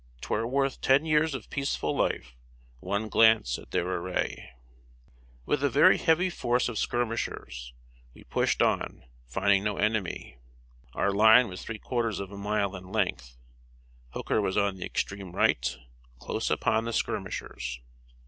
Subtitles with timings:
[0.19, 2.35] "'Twere worth ten years of peaceful life,
[2.79, 4.49] One glance at their array."
[5.45, 7.75] With a very heavy force of skirmishers,
[8.15, 10.39] we pushed on, finding no enemy.
[10.93, 13.37] Our line was three quarters of a mile in length.
[14.09, 15.77] Hooker was on the extreme right,
[16.17, 17.79] close upon the skirmishers.